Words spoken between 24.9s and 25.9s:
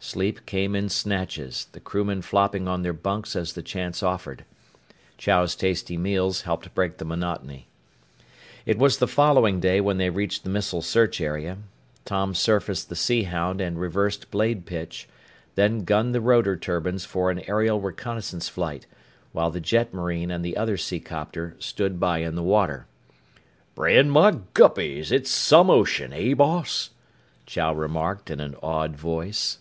it's some